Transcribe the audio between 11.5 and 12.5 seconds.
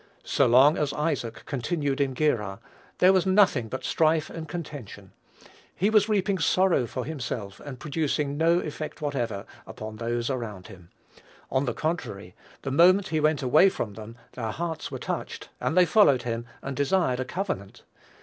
On the contrary,